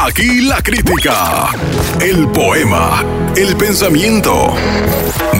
Aquí 0.00 0.42
la 0.42 0.62
crítica, 0.62 1.50
el 2.00 2.28
poema, 2.28 3.04
el 3.36 3.56
pensamiento 3.56 4.54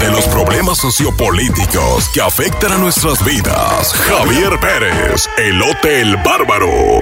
de 0.00 0.10
los 0.10 0.24
problemas 0.28 0.78
sociopolíticos 0.78 2.08
que 2.14 2.22
afectan 2.22 2.72
a 2.72 2.78
nuestras 2.78 3.22
vidas. 3.22 3.92
Javier 3.92 4.58
Pérez, 4.58 5.28
el 5.36 5.62
Bárbaro. 6.24 7.00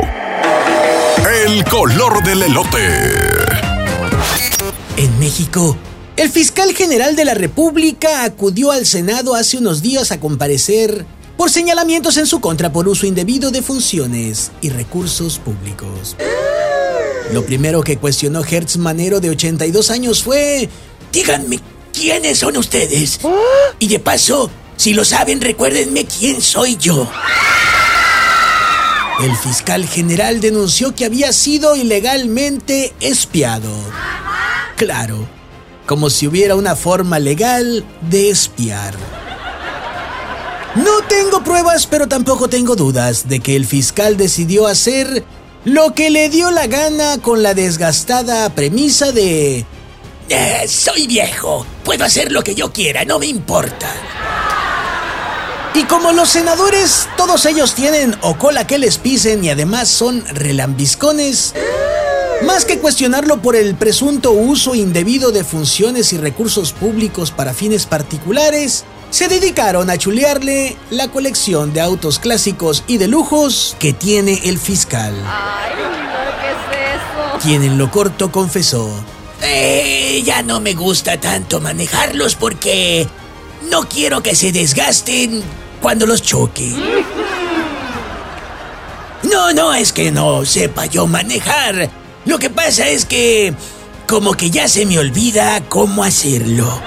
El 1.44 1.64
color 1.66 2.24
del 2.24 2.42
elote. 2.42 2.78
En 4.96 5.16
México, 5.20 5.76
el 6.16 6.30
fiscal 6.30 6.74
general 6.74 7.14
de 7.14 7.24
la 7.24 7.34
República 7.34 8.24
acudió 8.24 8.72
al 8.72 8.84
Senado 8.84 9.36
hace 9.36 9.58
unos 9.58 9.80
días 9.80 10.10
a 10.10 10.18
comparecer 10.18 11.06
por 11.36 11.50
señalamientos 11.50 12.16
en 12.16 12.26
su 12.26 12.40
contra 12.40 12.72
por 12.72 12.88
uso 12.88 13.06
indebido 13.06 13.52
de 13.52 13.62
funciones 13.62 14.50
y 14.60 14.70
recursos 14.70 15.38
públicos. 15.38 16.16
Lo 17.32 17.44
primero 17.44 17.82
que 17.82 17.96
cuestionó 17.96 18.44
Hertz 18.44 18.76
Manero 18.76 19.20
de 19.20 19.30
82 19.30 19.90
años 19.90 20.22
fue, 20.22 20.68
díganme, 21.12 21.60
¿quiénes 21.92 22.38
son 22.38 22.56
ustedes? 22.56 23.18
Y 23.78 23.88
de 23.88 23.98
paso, 23.98 24.50
si 24.76 24.94
lo 24.94 25.04
saben, 25.04 25.40
recuérdenme 25.40 26.04
quién 26.04 26.40
soy 26.40 26.76
yo. 26.76 27.10
El 29.22 29.36
fiscal 29.36 29.86
general 29.86 30.40
denunció 30.40 30.94
que 30.94 31.04
había 31.04 31.32
sido 31.32 31.76
ilegalmente 31.76 32.92
espiado. 33.00 33.70
Claro, 34.76 35.26
como 35.86 36.10
si 36.10 36.26
hubiera 36.26 36.56
una 36.56 36.74
forma 36.76 37.18
legal 37.18 37.84
de 38.10 38.30
espiar. 38.30 38.94
No 40.74 41.02
tengo 41.08 41.44
pruebas, 41.44 41.86
pero 41.86 42.08
tampoco 42.08 42.48
tengo 42.48 42.74
dudas 42.74 43.28
de 43.28 43.38
que 43.38 43.54
el 43.54 43.64
fiscal 43.64 44.16
decidió 44.16 44.66
hacer 44.66 45.24
lo 45.64 45.94
que 45.94 46.10
le 46.10 46.28
dio 46.28 46.50
la 46.50 46.66
gana 46.66 47.18
con 47.18 47.42
la 47.42 47.54
desgastada 47.54 48.48
premisa 48.50 49.12
de... 49.12 49.64
"Eh, 50.28 50.66
soy 50.68 51.06
viejo, 51.06 51.66
puedo 51.84 52.04
hacer 52.04 52.32
lo 52.32 52.42
que 52.42 52.54
yo 52.54 52.72
quiera, 52.72 53.04
no 53.04 53.18
me 53.18 53.26
importa. 53.26 53.90
Y 55.74 55.84
como 55.84 56.12
los 56.12 56.28
senadores, 56.28 57.08
todos 57.16 57.46
ellos 57.46 57.74
tienen 57.74 58.14
o 58.22 58.36
cola 58.38 58.66
que 58.66 58.78
les 58.78 58.98
pisen 58.98 59.42
y 59.44 59.50
además 59.50 59.88
son 59.88 60.24
relambiscones, 60.28 61.52
más 62.46 62.64
que 62.64 62.78
cuestionarlo 62.78 63.42
por 63.42 63.56
el 63.56 63.74
presunto 63.74 64.30
uso 64.32 64.74
indebido 64.76 65.32
de 65.32 65.42
funciones 65.44 66.12
y 66.12 66.18
recursos 66.18 66.72
públicos 66.72 67.32
para 67.32 67.54
fines 67.54 67.86
particulares, 67.86 68.84
se 69.14 69.28
dedicaron 69.28 69.90
a 69.90 69.96
chulearle 69.96 70.76
la 70.90 71.06
colección 71.06 71.72
de 71.72 71.80
autos 71.80 72.18
clásicos 72.18 72.82
y 72.88 72.98
de 72.98 73.06
lujos 73.06 73.76
que 73.78 73.92
tiene 73.92 74.40
el 74.42 74.58
fiscal. 74.58 75.14
Ay, 75.24 75.72
no, 75.80 76.40
¿qué 76.40 76.48
es 76.50 76.96
eso? 76.96 77.38
Quien 77.40 77.62
en 77.62 77.78
lo 77.78 77.92
corto 77.92 78.32
confesó, 78.32 78.90
"Eh, 79.40 80.20
ya 80.24 80.42
no 80.42 80.58
me 80.58 80.74
gusta 80.74 81.20
tanto 81.20 81.60
manejarlos 81.60 82.34
porque 82.34 83.06
no 83.70 83.88
quiero 83.88 84.20
que 84.20 84.34
se 84.34 84.50
desgasten 84.50 85.44
cuando 85.80 86.06
los 86.06 86.20
choque. 86.20 86.74
No, 89.22 89.52
no, 89.52 89.72
es 89.72 89.92
que 89.92 90.12
no 90.12 90.44
sepa 90.44 90.84
yo 90.84 91.06
manejar. 91.06 91.88
Lo 92.26 92.38
que 92.38 92.50
pasa 92.50 92.88
es 92.88 93.06
que 93.06 93.54
como 94.06 94.34
que 94.34 94.50
ya 94.50 94.68
se 94.68 94.84
me 94.84 94.98
olvida 94.98 95.62
cómo 95.68 96.04
hacerlo. 96.04 96.82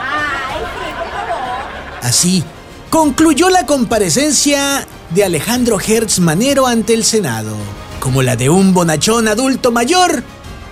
Así, 2.07 2.41
concluyó 2.89 3.49
la 3.49 3.65
comparecencia 3.65 4.87
de 5.09 5.25
Alejandro 5.25 5.77
Hertz 5.77 6.19
Manero 6.19 6.65
ante 6.65 6.93
el 6.93 7.03
Senado, 7.03 7.57
como 7.99 8.23
la 8.23 8.37
de 8.37 8.49
un 8.49 8.73
bonachón 8.73 9.27
adulto 9.27 9.73
mayor 9.73 10.23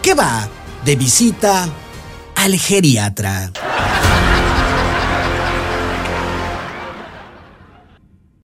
que 0.01 0.13
va 0.13 0.47
de 0.85 0.95
visita 0.95 1.67
al 2.37 2.57
geriatra. 2.57 3.51